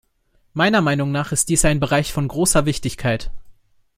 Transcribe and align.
Meiner 0.53 0.81
Meinung 0.81 1.11
nach 1.11 1.31
ist 1.31 1.49
dies 1.49 1.63
ein 1.63 1.79
Bereich 1.79 2.11
von 2.11 2.27
großer 2.27 2.65
Wichtigkeit. 2.65 3.29